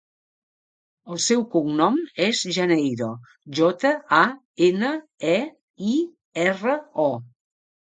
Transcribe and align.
El 1.15 1.19
seu 1.25 1.43
cognom 1.55 1.99
és 2.29 2.41
Janeiro: 2.57 3.11
jota, 3.59 3.93
a, 4.23 4.25
ena, 4.69 4.91
e, 5.37 5.39
i, 5.93 5.95
erra, 6.49 6.79
o. 7.07 7.11